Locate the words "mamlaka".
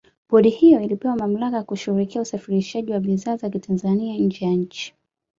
1.15-1.55